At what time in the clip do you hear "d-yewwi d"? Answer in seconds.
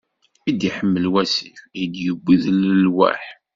1.91-2.45